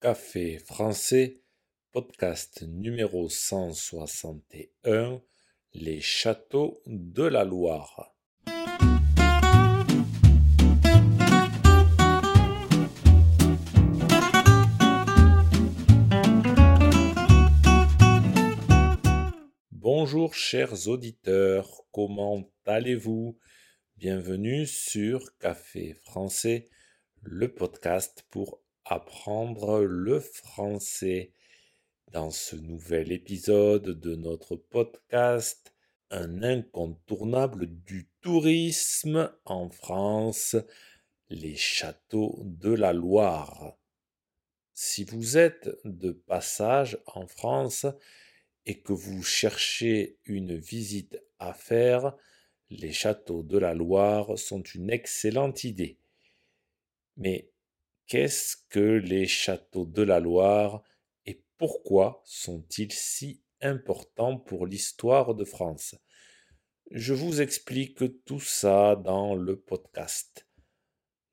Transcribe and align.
Café 0.00 0.58
français, 0.58 1.42
podcast 1.90 2.62
numéro 2.68 3.28
161, 3.28 5.20
Les 5.72 6.00
châteaux 6.00 6.80
de 6.86 7.24
la 7.24 7.42
Loire. 7.42 8.14
Bonjour 19.72 20.32
chers 20.32 20.86
auditeurs, 20.86 21.82
comment 21.90 22.48
allez-vous? 22.66 23.36
Bienvenue 23.96 24.64
sur 24.64 25.36
Café 25.38 25.94
français, 25.94 26.68
le 27.20 27.52
podcast 27.52 28.24
pour 28.30 28.60
apprendre 28.90 29.80
le 29.80 30.18
français. 30.18 31.32
Dans 32.12 32.30
ce 32.30 32.56
nouvel 32.56 33.12
épisode 33.12 34.00
de 34.00 34.14
notre 34.14 34.56
podcast, 34.56 35.74
un 36.10 36.42
incontournable 36.42 37.66
du 37.66 38.08
tourisme 38.22 39.30
en 39.44 39.68
France, 39.68 40.56
les 41.28 41.54
châteaux 41.54 42.40
de 42.44 42.72
la 42.72 42.94
Loire. 42.94 43.76
Si 44.72 45.04
vous 45.04 45.36
êtes 45.36 45.68
de 45.84 46.12
passage 46.12 46.98
en 47.04 47.26
France 47.26 47.84
et 48.64 48.80
que 48.80 48.94
vous 48.94 49.22
cherchez 49.22 50.18
une 50.24 50.56
visite 50.56 51.20
à 51.38 51.52
faire, 51.52 52.16
les 52.70 52.92
châteaux 52.92 53.42
de 53.42 53.58
la 53.58 53.74
Loire 53.74 54.38
sont 54.38 54.62
une 54.62 54.88
excellente 54.88 55.64
idée. 55.64 55.98
Mais 57.18 57.50
Qu'est-ce 58.08 58.56
que 58.70 58.80
les 58.80 59.26
châteaux 59.26 59.84
de 59.84 60.00
la 60.00 60.18
Loire 60.18 60.82
et 61.26 61.42
pourquoi 61.58 62.22
sont-ils 62.24 62.90
si 62.90 63.42
importants 63.60 64.38
pour 64.38 64.66
l'histoire 64.66 65.34
de 65.34 65.44
France? 65.44 65.94
Je 66.90 67.12
vous 67.12 67.42
explique 67.42 68.24
tout 68.24 68.40
ça 68.40 68.96
dans 68.96 69.34
le 69.34 69.60
podcast. 69.60 70.48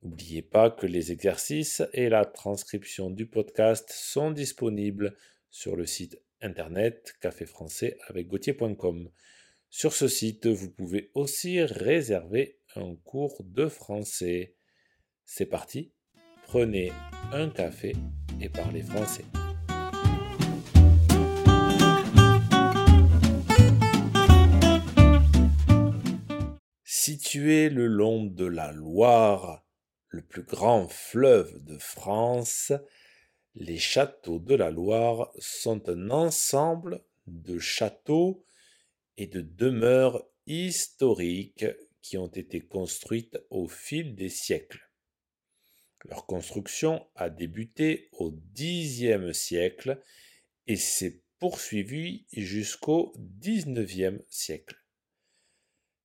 N'oubliez 0.01 0.41
pas 0.41 0.69
que 0.69 0.85
les 0.85 1.13
exercices 1.13 1.81
et 1.93 2.09
la 2.09 2.25
transcription 2.25 3.09
du 3.09 3.25
podcast 3.25 3.89
sont 3.93 4.31
disponibles 4.31 5.15
sur 5.49 5.77
le 5.77 5.85
site 5.85 6.21
internet 6.41 7.15
caféfrançais 7.21 7.97
avec 8.09 8.27
Sur 9.69 9.93
ce 9.93 10.09
site, 10.09 10.47
vous 10.47 10.71
pouvez 10.71 11.09
aussi 11.13 11.61
réserver 11.61 12.59
un 12.75 12.97
cours 12.97 13.41
de 13.45 13.69
français. 13.69 14.57
C'est 15.23 15.45
parti 15.45 15.93
Prenez 16.47 16.93
un 17.33 17.49
café 17.49 17.95
et 18.39 18.49
parlez 18.49 18.83
français. 18.83 19.25
Situé 26.83 27.69
le 27.69 27.87
long 27.87 28.23
de 28.23 28.45
la 28.45 28.71
Loire, 28.71 29.65
le 30.07 30.21
plus 30.21 30.43
grand 30.43 30.87
fleuve 30.87 31.63
de 31.65 31.77
France, 31.77 32.71
les 33.55 33.77
châteaux 33.77 34.39
de 34.39 34.55
la 34.55 34.69
Loire 34.69 35.31
sont 35.39 35.89
un 35.89 36.09
ensemble 36.09 37.03
de 37.25 37.57
châteaux 37.57 38.45
et 39.17 39.27
de 39.27 39.41
demeures 39.41 40.23
historiques 40.45 41.65
qui 42.01 42.17
ont 42.17 42.27
été 42.27 42.61
construites 42.61 43.39
au 43.49 43.67
fil 43.67 44.15
des 44.15 44.29
siècles. 44.29 44.84
Leur 46.09 46.27
construction 46.27 47.07
a 47.15 47.29
débuté 47.29 48.09
au 48.11 48.31
Xe 48.31 49.31
siècle 49.33 50.01
et 50.67 50.75
s'est 50.75 51.23
poursuivie 51.39 52.25
jusqu'au 52.31 53.13
XIXe 53.17 54.23
siècle. 54.29 54.75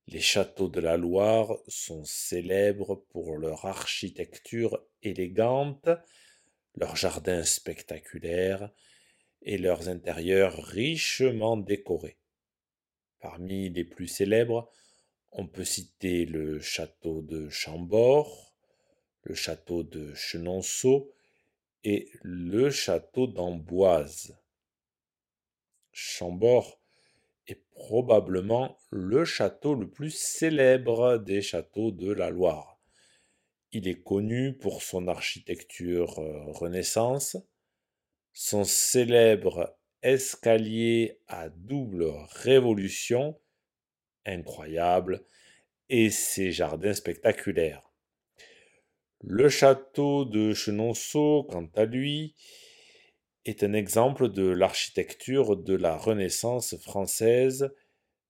Les 0.07 0.19
châteaux 0.19 0.69
de 0.69 0.79
la 0.79 0.97
Loire 0.97 1.55
sont 1.67 2.03
célèbres 2.03 3.05
pour 3.09 3.37
leur 3.37 3.65
architecture 3.65 4.83
élégante, 5.03 5.89
leurs 6.75 6.95
jardins 6.95 7.43
spectaculaires 7.43 8.71
et 9.43 9.57
leurs 9.57 9.87
intérieurs 9.87 10.63
richement 10.63 11.57
décorés. 11.57 12.17
Parmi 13.19 13.69
les 13.69 13.83
plus 13.83 14.07
célèbres, 14.07 14.71
on 15.31 15.47
peut 15.47 15.63
citer 15.63 16.25
le 16.25 16.59
château 16.59 17.21
de 17.21 17.49
Chambord, 17.49 18.50
le 19.23 19.35
château 19.35 19.83
de 19.83 20.13
Chenonceau 20.13 21.11
et 21.83 22.09
le 22.21 22.69
château 22.69 23.27
d'Amboise. 23.27 24.37
Chambord 25.91 26.79
est 27.47 27.63
probablement 27.71 28.77
le 28.89 29.25
château 29.25 29.75
le 29.75 29.89
plus 29.89 30.15
célèbre 30.15 31.17
des 31.17 31.41
châteaux 31.41 31.91
de 31.91 32.11
la 32.11 32.29
Loire. 32.29 32.79
Il 33.71 33.87
est 33.87 34.01
connu 34.01 34.53
pour 34.53 34.83
son 34.83 35.07
architecture 35.07 36.19
euh, 36.19 36.51
Renaissance, 36.51 37.37
son 38.33 38.63
célèbre 38.63 39.77
escalier 40.01 41.19
à 41.27 41.49
double 41.49 42.11
révolution, 42.31 43.39
incroyable, 44.25 45.23
et 45.89 46.09
ses 46.09 46.51
jardins 46.51 46.93
spectaculaires. 46.93 47.90
Le 49.23 49.49
château 49.49 50.25
de 50.25 50.51
Chenonceau, 50.55 51.43
quant 51.43 51.69
à 51.75 51.85
lui, 51.85 52.33
est 53.45 53.63
un 53.63 53.73
exemple 53.73 54.29
de 54.29 54.47
l'architecture 54.47 55.57
de 55.57 55.75
la 55.75 55.95
Renaissance 55.95 56.75
française 56.77 57.71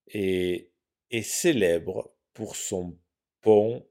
et 0.06 0.70
est 1.10 1.22
célèbre 1.22 2.14
pour 2.34 2.56
son 2.56 2.98
pont 3.40 3.88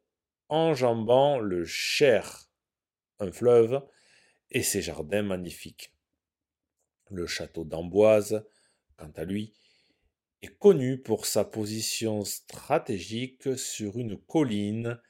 enjambant 0.48 1.40
le 1.40 1.66
Cher, 1.66 2.52
un 3.20 3.32
fleuve, 3.32 3.82
et 4.52 4.62
ses 4.62 4.84
jardins 4.84 5.24
magnifiques. 5.24 5.96
Le 7.10 7.26
château 7.26 7.66
d'Amboise, 7.66 8.46
quant 8.98 9.12
à 9.16 9.24
lui, 9.24 9.56
est 10.44 10.56
connu 10.60 11.02
pour 11.02 11.26
sa 11.26 11.46
position 11.46 12.26
stratégique 12.26 13.58
sur 13.58 13.98
une 13.98 14.18
colline 14.18 15.02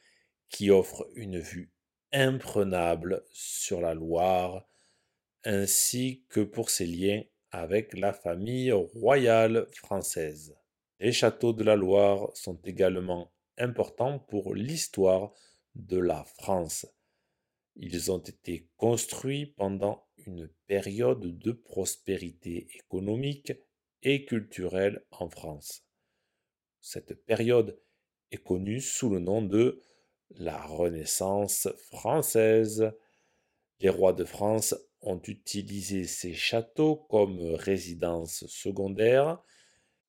qui 0.48 0.70
offre 0.70 1.06
une 1.16 1.38
vue 1.38 1.70
imprenable 2.12 3.24
sur 3.30 3.80
la 3.80 3.94
Loire, 3.94 4.66
ainsi 5.44 6.24
que 6.28 6.40
pour 6.40 6.70
ses 6.70 6.86
liens 6.86 7.22
avec 7.50 7.98
la 7.98 8.12
famille 8.12 8.72
royale 8.72 9.66
française. 9.74 10.56
Les 11.00 11.12
châteaux 11.12 11.52
de 11.52 11.64
la 11.64 11.76
Loire 11.76 12.30
sont 12.34 12.60
également 12.64 13.32
importants 13.58 14.18
pour 14.18 14.54
l'histoire 14.54 15.32
de 15.74 15.98
la 15.98 16.24
France. 16.24 16.86
Ils 17.76 18.12
ont 18.12 18.18
été 18.18 18.68
construits 18.76 19.46
pendant 19.46 20.06
une 20.26 20.48
période 20.66 21.38
de 21.38 21.52
prospérité 21.52 22.68
économique 22.74 23.52
et 24.02 24.24
culturelle 24.24 25.04
en 25.10 25.28
France. 25.28 25.84
Cette 26.80 27.14
période 27.24 27.80
est 28.30 28.42
connue 28.42 28.80
sous 28.80 29.10
le 29.10 29.18
nom 29.18 29.42
de 29.42 29.82
la 30.36 30.60
Renaissance 30.62 31.68
française. 31.90 32.92
Les 33.80 33.88
rois 33.88 34.12
de 34.12 34.24
France 34.24 34.74
ont 35.00 35.20
utilisé 35.26 36.04
ces 36.04 36.34
châteaux 36.34 36.96
comme 36.96 37.40
résidence 37.54 38.46
secondaire, 38.46 39.42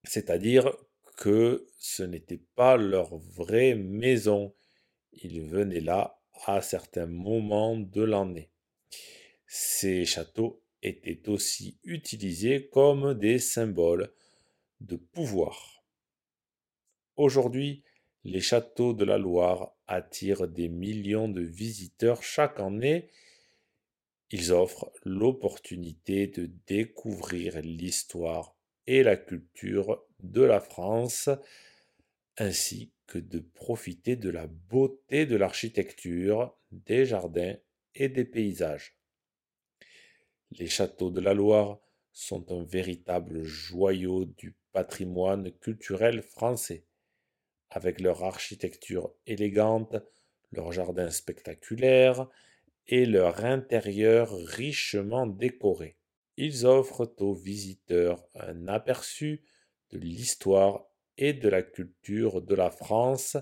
c'est-à-dire 0.04 0.72
que 1.18 1.68
ce 1.78 2.04
n'était 2.04 2.42
pas 2.56 2.78
leur 2.78 3.18
vraie 3.18 3.76
maison. 3.76 4.54
Ils 5.12 5.42
venaient 5.42 5.80
là 5.80 6.20
à 6.46 6.62
certains 6.62 7.08
moments 7.08 7.78
de 7.78 8.04
l'année. 8.04 8.50
Ces 9.48 10.06
châteaux 10.06 10.64
étaient 10.82 11.30
aussi 11.30 11.80
utilisés 11.84 12.68
comme 12.70 13.14
des 13.14 13.40
symboles 13.40 14.14
de 14.82 14.98
pouvoir. 14.98 15.84
Aujourd'hui, 17.16 17.84
les 18.24 18.40
châteaux 18.40 18.94
de 18.94 19.04
la 19.04 19.18
Loire 19.18 19.76
attirent 19.88 20.48
des 20.48 20.70
millions 20.70 21.28
de 21.28 21.42
visiteurs 21.42 22.24
chaque 22.24 22.60
année. 22.60 23.10
Ils 24.32 24.54
offrent 24.54 24.92
l'opportunité 25.04 26.28
de 26.28 26.50
découvrir 26.66 27.62
l'histoire 27.62 28.56
et 28.88 29.04
la 29.04 29.18
culture 29.18 30.04
de 30.22 30.42
la 30.42 30.62
France, 30.62 31.30
ainsi 32.38 32.92
que 33.08 33.20
de 33.20 33.40
profiter 33.40 34.16
de 34.16 34.30
la 34.30 34.48
beauté 34.48 35.26
de 35.26 35.36
l'architecture, 35.36 36.58
des 36.72 37.06
jardins 37.06 37.56
et 37.94 38.10
des 38.10 38.26
paysages. 38.26 38.98
Les 40.52 40.68
châteaux 40.68 41.12
de 41.12 41.20
la 41.20 41.34
Loire 41.34 41.80
sont 42.14 42.52
un 42.52 42.64
véritable 42.64 43.44
joyau 43.44 44.26
du 44.26 44.56
patrimoine 44.72 45.52
culturel 45.52 46.24
français 46.24 46.86
avec 47.74 48.00
leur 48.00 48.24
architecture 48.24 49.14
élégante, 49.26 49.96
leurs 50.52 50.72
jardins 50.72 51.10
spectaculaires 51.10 52.28
et 52.88 53.06
leur 53.06 53.44
intérieur 53.44 54.32
richement 54.32 55.26
décoré. 55.26 55.98
Ils 56.38 56.66
offrent 56.66 57.14
aux 57.20 57.34
visiteurs 57.34 58.24
un 58.36 58.68
aperçu 58.68 59.44
de 59.90 59.98
l'histoire 59.98 60.86
et 61.18 61.34
de 61.34 61.50
la 61.50 61.62
culture 61.62 62.42
de 62.42 62.56
la 62.56 62.70
France, 62.70 63.38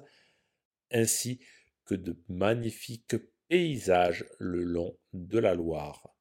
ainsi 0.91 1.39
que 1.85 1.95
de 1.95 2.17
magnifiques 2.27 3.15
paysages 3.47 4.25
le 4.39 4.63
long 4.63 4.97
de 5.13 5.39
la 5.39 5.53
Loire. 5.53 6.15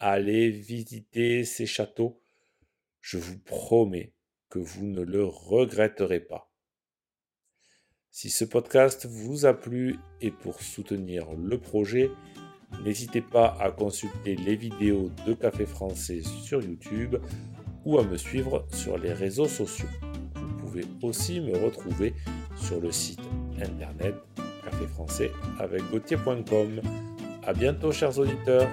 Allez 0.00 0.50
visiter 0.50 1.44
ces 1.44 1.66
châteaux, 1.66 2.22
je 3.00 3.18
vous 3.18 3.38
promets 3.38 4.14
que 4.48 4.58
vous 4.58 4.84
ne 4.84 5.02
le 5.02 5.24
regretterez 5.24 6.20
pas. 6.20 6.47
Si 8.10 8.30
ce 8.30 8.44
podcast 8.44 9.06
vous 9.06 9.46
a 9.46 9.54
plu 9.54 9.98
et 10.20 10.30
pour 10.30 10.60
soutenir 10.62 11.26
le 11.32 11.58
projet, 11.58 12.10
n'hésitez 12.84 13.20
pas 13.20 13.56
à 13.60 13.70
consulter 13.70 14.34
les 14.34 14.56
vidéos 14.56 15.10
de 15.26 15.34
Café 15.34 15.66
Français 15.66 16.22
sur 16.42 16.62
YouTube 16.62 17.16
ou 17.84 17.98
à 17.98 18.04
me 18.04 18.16
suivre 18.16 18.66
sur 18.72 18.98
les 18.98 19.12
réseaux 19.12 19.46
sociaux. 19.46 19.88
Vous 20.34 20.56
pouvez 20.56 20.84
aussi 21.02 21.40
me 21.40 21.56
retrouver 21.56 22.14
sur 22.56 22.80
le 22.80 22.90
site 22.90 23.20
internet 23.60 24.14
café 24.64 24.86
français 24.86 25.30
avec 25.58 25.82
gauthier.com. 25.90 26.80
À 27.46 27.52
bientôt 27.52 27.92
chers 27.92 28.18
auditeurs 28.18 28.68